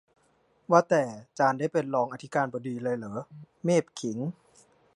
[0.71, 1.03] ว่าแต่
[1.39, 3.15] จารย์ได้เป็นรองอธิการบดีเลยเหรอ
[3.63, 4.17] เมพขิง